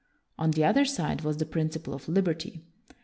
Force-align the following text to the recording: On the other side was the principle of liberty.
On 0.39 0.49
the 0.49 0.65
other 0.65 0.83
side 0.83 1.21
was 1.21 1.37
the 1.37 1.45
principle 1.45 1.93
of 1.93 2.09
liberty. 2.09 2.63